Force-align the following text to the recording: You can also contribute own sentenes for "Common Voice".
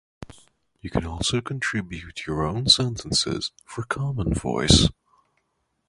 You 0.79 0.89
can 0.89 1.05
also 1.05 1.41
contribute 1.41 2.27
own 2.27 2.65
sentenes 2.65 3.51
for 3.65 3.83
"Common 3.83 4.33
Voice". 4.33 4.87